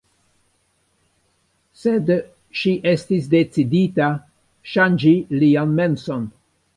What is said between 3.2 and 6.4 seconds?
decidita ŝanĝi lian menson.